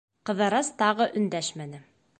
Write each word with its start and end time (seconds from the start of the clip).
Ҡыҙырас 0.29 0.71
тағы 0.81 1.09
өндәшмәне. 1.21 1.87